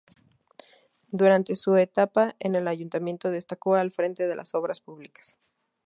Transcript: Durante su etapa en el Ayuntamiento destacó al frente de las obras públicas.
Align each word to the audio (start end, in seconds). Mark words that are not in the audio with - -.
Durante 1.11 1.55
su 1.55 1.75
etapa 1.75 2.35
en 2.39 2.55
el 2.55 2.67
Ayuntamiento 2.67 3.29
destacó 3.29 3.75
al 3.75 3.91
frente 3.91 4.25
de 4.27 4.35
las 4.35 4.55
obras 4.55 4.81
públicas. 4.81 5.37